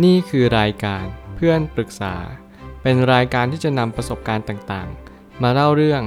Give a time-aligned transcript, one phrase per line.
[0.00, 1.04] นี่คือรายการ
[1.36, 2.14] เพื่อนปรึกษา
[2.82, 6.02] เป็นรายการที่จะนำประสบการณ์ต่างๆ มาเล่าเรื่อง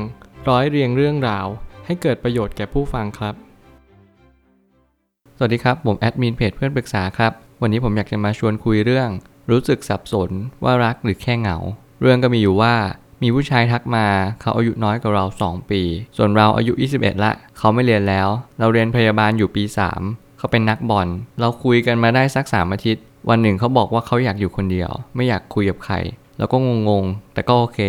[0.49, 1.47] ร้อยเรียงเรื่องราว
[1.85, 3.35] ให้เกิดประโยชน์แก่ผู้ฟังครับ
[5.37, 9.09] สวัสดีครับ ผมแอดมินเพจเพื่อนปรึกษาครับ วันนี้ผมอยากจะมาชวนคุยเรื่อง
[9.51, 10.31] รู้สึกสับสน
[10.63, 11.57] ว่ารักหรือแค่เหงา
[12.01, 12.75] เรื่องก็มีอยู่ว่า
[13.23, 14.07] มีผู้ชายทักมา
[14.41, 15.81] เขาอายุน้อยกว่าเรา 2 ปี
[16.17, 18.27] ส่วนเราอายุ 21 ละ เขาไม่เรียนแล้ว
[18.59, 19.63] เราเรียนพยาบาลอยู่ปี
[20.01, 21.07] 3 เขาเป็นนักบอล
[21.39, 25.95] เราคุยกันมาได้สักสามอาทิตย์ วันหนึ่งเขาบอกว่าเขาอยากอยู่คนเดียว ไม่อยากคุยกับใคร
[26.37, 26.57] แล้วก็
[26.89, 27.79] งงๆ แต่ก็โอเค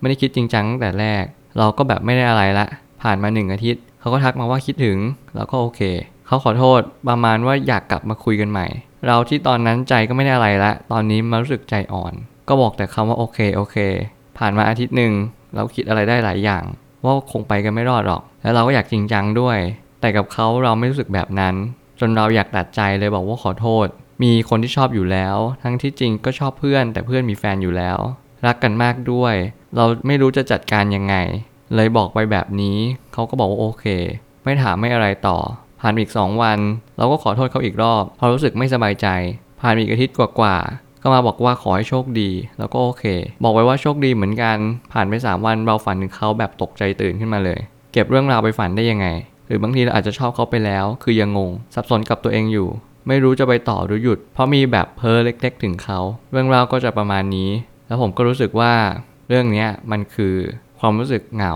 [0.00, 1.24] ไม่ได้คิดจริงจังตั้งแต่แรก
[1.58, 2.66] เราก็แบบไม่ได้อะไรละ
[3.02, 4.98] ผ่านมาหนึ่งอาทิตย์ เขาก็ทักมาว่าคิดถึง
[5.34, 5.80] เราก็โอเค
[6.26, 8.66] เขาขอโทษประมาณว่าอยากกลับมาคุยกันใหม่
[9.06, 12.14] เราที่ตอนนั้นใจก็ไม่ได้อะไรละ ตอนนี้มารู้สึกใจอ่อน
[12.48, 13.76] ก็บอกแต่คำว่าโอเคโอเค
[14.38, 15.12] ผ่านมาอาทิตย์หนึ่ง
[15.54, 16.64] เราคิดอะไรได้หลายอย่าง
[17.04, 19.58] ว่าคงไปกันไม่รอดหรอก แล้วเราก็อยากจริงจังด้วย
[20.00, 21.54] แต่กับเขาเราไม่รู้สึกแบบนั้น
[22.00, 23.86] จนเราอยากตัดใจเลยบอกว่าขอโทษ
[24.22, 27.98] มีคนที่ชอบอยู่แล้ว ทั้งที่จริงก็ชอบเพื่อน แต่เพื่อนมีแฟนอยู่แล้ว
[28.46, 29.34] รักกันมากด้วย
[29.76, 31.14] เราไม่รู้จะจัดการยังไง
[31.74, 32.78] เลยบอกไปแบบนี้
[33.12, 33.84] เขาก็บอกว่าโอเค
[34.44, 35.38] ไม่ถามไม่อะไรต่อ
[35.80, 36.58] ผ่านอีก2วัน
[36.98, 39.06] เราก็ขอโทษเขาอีกรอบเพราะรู้สึกไม่สบายใจ
[39.60, 43.04] ผ่านอีกอาทิตย์กว่าๆก็มาบอกว่าขอให้โชคดี แล้วก็โอเค
[43.42, 44.58] บอกไว้ว่าโชคดีเหมือนกัน
[44.92, 47.60] ผ่านไป3วันเราฝันถึงเขาแบบตกใจตื่นขึ้นมาเลย
[47.92, 49.06] เก็บเรื่องราวไปฝันได้ยังไง
[49.46, 52.68] หรือบางทีเราอาจจะชอบเขาไปแล้ว คือยังงง สับสนกับตัวเองอยู่
[53.08, 56.00] ไม่รู้จะไปต่อหรือหยุด เพราะมีแบบเพ้อเล็ก ๆ ถึงเขา
[56.32, 57.50] เรื่องราวก็จะประมาณนี้
[57.86, 58.72] แล้วผมก็รู้สึกว่า
[59.28, 60.34] เรื่องนี้มันคือ
[60.80, 61.54] ความรู้สึกเหงา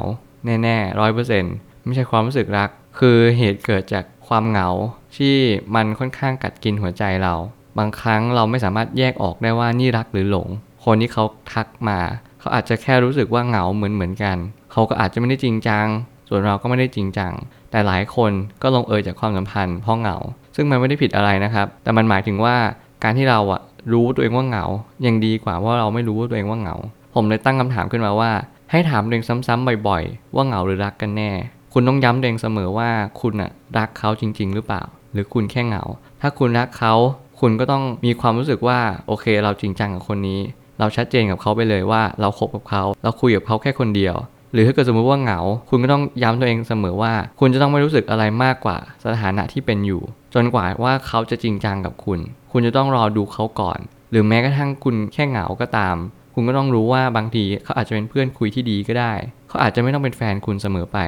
[0.63, 4.69] แน่ๆร้อยเปอร์เซ็นต์ไม่ใช่ความรู้สึกรัก คือเหตุเกิดจากความเหงา
[5.17, 5.37] ที่
[5.75, 7.35] มันค่อนข้างกัดกินหัวใจเรา
[7.79, 10.49] บางครั้งเราไม่สามารถแยกออกได้ว่านี่รักหรือหลง
[10.85, 11.99] คนที่เขาทักมา
[12.41, 14.37] เขาอาจจะแค่รู้สึกว่าเหงาเหมือนเหมือนกัน
[14.73, 15.87] เขาก็อาจจะไม่ได้จริงจัง
[16.29, 17.33] ส่วนเราก็ไม่ได้จริงจัง
[17.71, 20.17] แต่หลายคนก็ลงเอยจากความสัมพันธ์เพราะเหงา
[20.57, 22.57] ซึ่งมันไม่ได้ผิดอะไรนะครับ แต่มันหมายถึงว่า
[23.05, 23.61] การที่เราอะ
[23.93, 24.65] รู้ตัวเองว่าเหงา
[25.07, 26.77] ยังดีกว่าว่าเราไม่รู้ว่าตัวเองว่าเหงา
[27.15, 28.31] ผมเลยตั้งคำถามขึ้นมาว่า
[28.71, 31.31] ให้ถามตัวเองซ้ำๆบ่อยๆ ว่าเหงาหรือรักกันแน่
[31.73, 34.83] คุณต้องย้ำตัวเองเสมอว่าคุณอะรักเขาจริง ๆ หรือเปล่า
[35.13, 35.83] หรือคุณแค่เหงา
[36.21, 36.95] ถ้าคุณรักเขา
[37.41, 40.41] คุณก็ต้องมีความรู้สึกว่าโอเค เราจริงจังกับคนนี้
[40.79, 44.15] เราชัดเจนกับเขาไปเลยว่าเราคบกับเขา เราคุยกับเขาแค่คนเดียว
[44.57, 45.41] หรือถ้าเกิดสมมติว่าเหงา
[45.71, 50.03] คุณก็ต้องย้ำตัวเองเสมอว่า คุณจะต้องไม่รู้สึกอะไรมากกว่าสถานะที่เป็นอยู่
[50.35, 52.21] จนกว่าว่าเขาจะจริงจังกับคุณ
[52.53, 53.79] คุณจะต้องรอดูเขาก่อน
[54.11, 55.97] หรือแม้กระทั่งคุณแค่เหงาก็ตาม
[56.35, 59.13] คุณก็ต้องรู้ว่าบางทีเขาอาจจะเป็นเพื่อนคุยที่ดีก็ได้
[59.49, 60.99] เขาอาจจะไม่ต้องเป็นแฟนคุณเสมอไป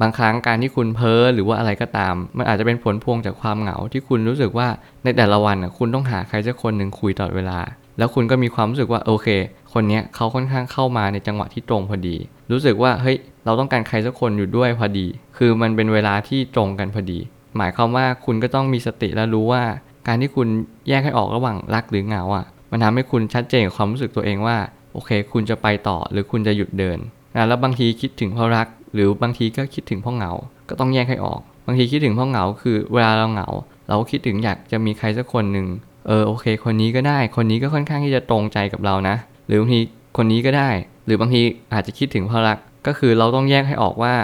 [0.00, 4.68] บางครั้งการที่คุณเพ้อหรือว่าอะไรก็ตาม มันอาจจะเป็นผลพวงจากความเหงาที่คุณรู้สึกว่า
[5.04, 7.58] ในแต่ละวันคุณต้องหาใครสักคนหนึ่งคุยตลอดเวลา
[7.98, 9.28] แล้วคุณก็มีความรู้สึกว่าโอเค
[9.72, 12.16] คนนี้เขาค่อนข้างเข้ามาในจังหวะที่ตรงพอดี
[12.50, 17.18] รู้สึกว่าเฮ้ยเราต้องการใครสักคนอยู่ด้วยพอดี คือมันเป็นเวลาที่ตรงกันพอดี
[17.56, 19.62] หมายความว่าคุณก็ต้องมีสติและรู้ว่า
[20.06, 20.48] การที่คุณ
[20.88, 24.56] แยกให้ออกระหว่างรักหรือเหงาอะ มันทำให้คุณชัดเจนกับความรู้สึกตัวเองว่า
[24.92, 26.98] โอเค คุณจะไปต่อหรือคุณจะหยุดเดิน
[27.34, 30.32] นะแล้วบางทีคิดถึงเพราะรัก หรือบางทีก็คิดถึงเพราะเหงา
[30.68, 33.48] ก็ต้องแยกให้ออก บางทีคิดถึงเพราะเหงา คือเวลาเราเหงา
[33.88, 35.66] เราก็คิดถึงอยากจะมีใครสักคนหนึ่ง
[36.06, 39.80] เออโอเค คนนี้ก็ได้ คนนี้ก็ค่อนข้างที่จะตรงใจกับเรานะ หรือบางที
[40.16, 40.70] คนนี้ก็ได้
[41.06, 44.14] หรือบางทีอาจจะคิดถึงเพราะรักก็คือเราต้องแยกให้ออกว่า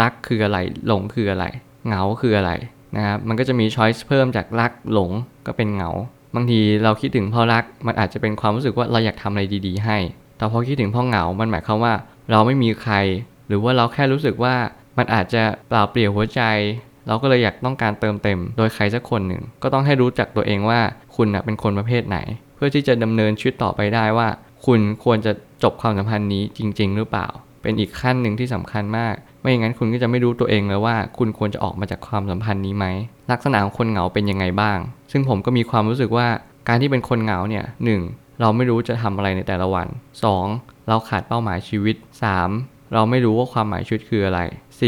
[0.00, 1.44] รักคืออะไร หลงคืออะไร
[1.86, 2.50] เหงาคืออะไร
[2.96, 5.10] นะครับมันก็จะมีช้อยส์เพิ่มจากรักหลง
[5.46, 5.90] ก็เป็นเหงา
[6.34, 9.98] บางทีเราคิดถึงเพราะรัก มันอาจจะเป็นความรู้สึกว่าเราอยากทำอะไรดี ๆ ให้
[10.36, 11.94] แต่พอคิดถึงเพราะเหงา มันหมายความว่า
[12.30, 12.94] เราไม่มีใคร
[13.46, 14.54] หรือว่าเราแค่รู้สึกว่า
[14.98, 16.42] มันอาจจะเปล่าเปลี่ยวหัวใจ
[17.06, 20.80] เราก็เลยอยากต้องการเติมเต็ม โดยใครสักคนหนึ่ง ก็ต้องให้รู้จักตัวเองว่า
[21.16, 22.18] คุณนะเป็นคนประเภทไหน
[22.56, 24.28] เพื่อที่จะดำเนินชีวิตต่อไปได้ว่า
[24.66, 27.28] คุณควรจะจบความสัมพันธ์นี้จริง ๆ หรือเปล่า
[27.62, 32.86] เป็นอีกขั้นหนึ่งที่สำคัญมาก ไม่อย่างนั้นคุณก็จะไม่รู้ตัวเองเลยว่า คุณควรจะออกมาจากความสัมพันธ์นี้ไหม
[33.30, 34.78] ลักษณะของคนเหงาเป็นยังไงบ้าง
[35.12, 36.28] ซึ่งผมก็มีความรู้สึกว่า
[36.68, 38.00] การที่เป็นคนเหงาเนี่ยหนึ่ง
[38.40, 39.88] เราไม่รู้จะทำอะไรในแต่ละวัน
[40.38, 40.88] 2.
[40.88, 41.96] เราขาดเป้าหมายชีวิต
[42.44, 42.92] 3.
[42.94, 44.40] เราไม่รู้ว่าความหมายชีวิตคืออะไร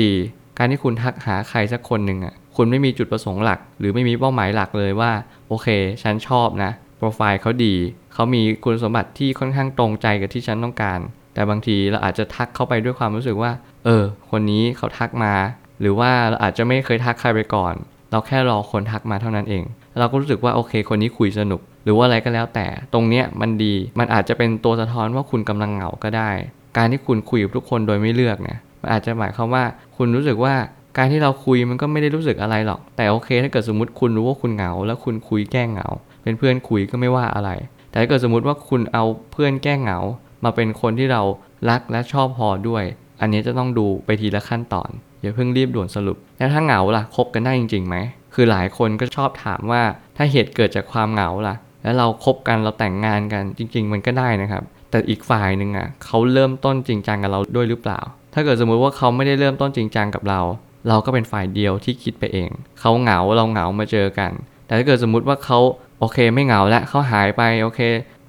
[0.02, 0.41] 4.
[0.62, 5.12] การที่คุณทักหาใครสักคนหนึ่งอะคุณไม่มีจุดประสงค์หลัก หรือไม่มีเป้าหมายหลักเลยว่า
[5.48, 5.68] โอเค
[6.02, 7.74] ฉันชอบนะโปรไฟล์เขาดี
[8.14, 11.00] เขามีคุณสมบัติที่ค่อนข้างตรงใจกับที่ฉันต้องการ
[11.34, 13.52] แต่บางทีเราอาจจะทักเข้าไปด้วยความรู้สึกว่า
[13.84, 15.34] เออ คนนี้เขาทักมา
[15.80, 17.74] หรือว่าเราอาจจะไม่เคยทักใครไปก่อน
[18.10, 19.64] เราแค่รอคนทักมาเท่านั้นเอง
[19.98, 26.30] เราก็รู้สึกว่าโอเค คนนี้คุยสนุก หรือว่าอะไรก็แล้วแต่ ตรงเนี้ยมันดี มันอาจจะเป็นตัวสะท้อนว่าคุณกำลังเหงาก็ได้
[26.76, 29.64] การที่คุณคุยกับทุกคนโดยไม่เลือกเนี่ย มันอาจจะหมายความว่า
[29.96, 30.54] คุณรู้สึกว่า
[30.98, 35.88] การที่เราคุยมันก็ไม่ได้รู้สึกอะไรหรอก แต่โอเค ถ้าเกิดสมมติคุณรู้ว่าคุณเหงา แล้วคุณคุยแก้เหงา
[36.22, 37.50] เป็นเพื่อนคุยก็ไม่ว่าอะไร
[37.90, 39.98] แต่ถ้าเกิดสมมติว่าคุณเอาเพื่อนแก้เหงา
[40.44, 41.22] มาเป็นคนที่เรา
[41.70, 42.84] รักและชอบพอด้วย
[43.20, 44.90] อันนี้จะต้องดูไปทีละขั้นตอน
[45.20, 47.96] อย่าเพิ่งรีบด่วนสรุป แล้วถ้าเหงาล่ะคบกันได้จริงๆไหม
[48.34, 49.82] คือหลายคนก็ชอบถามว่า
[50.16, 54.62] ถ้าเหตุเกิดจากความเหงาล่ะ แล้วเราคบกันเราแต่งงานกันจริง ๆ มันก็ได้นะครับ
[54.92, 58.00] แต่อีกฝ่ายหนึ่งอะเขาเริ่มต้นจริงจังกับเราด้วยหรือเปล่า
[58.34, 60.40] ถ้าเกิดสมมุติว่าเขาไม่ได้เริ่มต้นจริงจังกับเรา
[60.88, 62.50] เราก็เป็นฝ่ายเดียวที่คิดไปเอง
[62.80, 64.30] เขาเหงาเราเหงามาเจอกัน
[64.66, 65.58] แต่ถ้าเกิดสมมุติว่าเขา
[66.00, 67.80] โอเคไม่เหงาแล้วเขาหายไปโอเค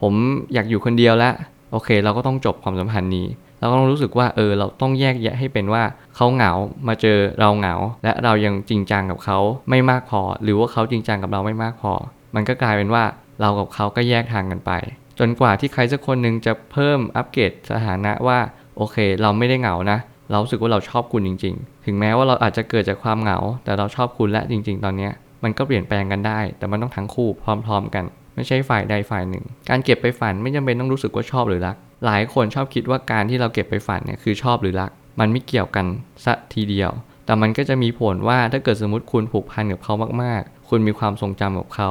[0.02, 0.14] ผม
[0.54, 1.34] อยากอยู่คนเดียวแล้ว
[1.72, 3.28] โอเค เราก็ต้องจบความสัมพันธ์นี้
[3.60, 5.84] เราก็ต้องรู้สึกว่าเออเราต้องแยกแยะให้เป็นว่า
[6.16, 6.52] เขาเหงา
[6.88, 9.38] มาเจอเราเหงา และเรายังจริงจังกับเขา
[9.70, 11.94] ไม่มากพอ หรือว่าเขาจริงจังกับเราไม่มากพอ
[12.36, 13.04] มันก็กลายเป็นว่า
[13.42, 14.72] เรากับเขาก็แยกทางกันไป
[15.20, 18.40] จนกว่าที่ใครสักคนหนึ่งจะเพิ่มอัปเกรดสถานะว่า
[18.78, 20.00] โอเค เราไม่ได้เหงานะ
[20.30, 25.10] เราสึกว่าเราชอบคุณจริง ๆ ถึงแม้ว่าเราอาจจะเกิดจากความเหงา แต่เราชอบคุณและจริง ๆ ตอนนี้
[25.44, 28.06] มันก็เปลี่ยนแปลงกันได้ แต่มันต้องทั้งคู่พร้อม ๆ กัน
[28.36, 31.76] ไม่ใช่ฝ่ายใดฝ่ายหนึ่ง การเก็บไปฝันไม่จำเป็นต้องรู้สึกว่าชอบหรือรัก
[32.06, 35.86] หลายคนชอบคิดว่าการที่เราเก็บไปฝันเนี่ยคือชอบหรือรัก มันไม่เกี่ยวกัน
[36.26, 36.92] ซะทีเดียว
[37.26, 39.94] แต่มันก็จะมีผลว่าถ้าเกิดสมมติคุณผูกพันกับเขา
[40.24, 41.90] มากๆ คุณมีความทรงจำกับเขา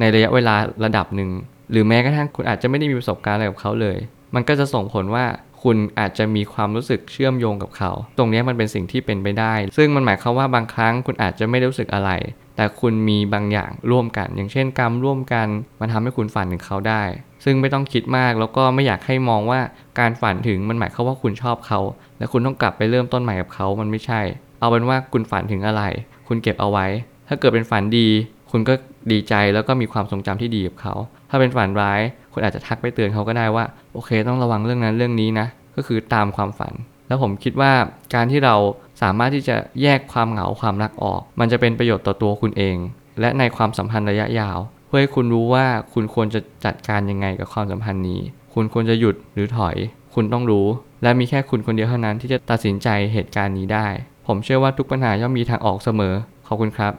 [0.00, 0.54] ในระยะเวลา
[0.84, 1.30] ระดับหนึ่ง
[1.70, 3.98] หรือแม้กระทั่งคุณอาจจะไม่ได้มีประสบการณ์อะไรกับเขาเลย
[4.34, 5.24] มันก็จะส่งผลว่า
[5.62, 12.10] คุณอาจจะมีความรู้สึกเชื่อมโยงกับเขา ตรงนี้มันเป็นสิ่งที่เป็นไปได้ ซึ่งมันหมายความว่าบางครั้งคุณอาจจะไม่ได้รู้สึกอะไร
[12.56, 15.46] แต่คุณมีบางอย่างร่วมกัน อย่างเช่นกรรมร่วมกัน
[15.80, 17.02] มันทำให้คุณฝันถึงเขาได้
[17.44, 19.60] ซึ่งไม่ต้องคิดมากแล้วก็ไม่อยากให้มองว่า
[20.00, 21.80] การฝันถึงมันหมายความว่าคุณชอบเขา
[22.18, 24.20] และคุณต้องกลับไปเริ่มต้นใหม่กับเขา มันไม่ใช่
[24.60, 25.82] เอาเป็นว่าคุณฝันถึงอะไร
[26.28, 26.86] คุณเก็บเอาไว้
[27.28, 28.08] ถ้าเกิดเป็นฝันดี
[28.50, 28.74] คุณก็
[29.12, 30.94] ดีใจแล้วก็มีความทรงจำที่ดีกับเขา
[31.34, 32.00] ถ้าเป็นฝันร้าย
[32.32, 33.64] คุณอาจจะทักไปเตือนเขาก็ได้ว่า
[33.94, 35.46] โอเค ต้องระวังเรื่องนั้นเรื่องนี้นะ
[35.76, 36.72] ก็คือตามความฝัน
[37.08, 37.72] แล้วผมคิดว่า
[38.14, 38.54] การที่เรา
[39.02, 42.76] สามารถที่จะแยกความเหงาความรักออก มันจะเป็นประโยชน์ต่อตัวคุณเอง
[43.20, 48.20] และในความสัมพันธ์ระยะยาว เพื่อให้คุณรู้ว่าคุณควรจะจัดการยังไงกับความสัมพันธ์นี้
[48.54, 49.76] คุณควรจะหยุดหรือถอย
[50.14, 50.66] คุณต้องรู้
[51.02, 53.86] และมีแค่คุณคนเดียวเท่านั้นที่จะตัดสินใจเหตุการณ์นี้ได้
[54.26, 56.14] ผมเชื่อว่าทุกปัญหาย่อมมีทางออกเสมอ
[56.46, 56.92] ขอบคุณครับ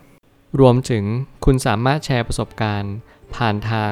[0.59, 1.03] รวมถึง
[1.45, 2.93] คุณสามารถแชร์ประสบการณ์
[3.35, 3.91] ผ่านทาง